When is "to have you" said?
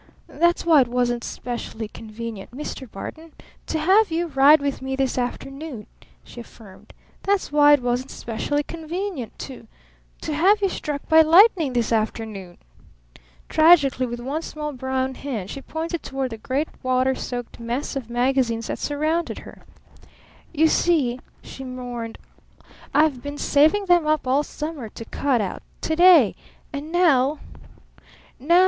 3.67-4.25, 10.21-10.69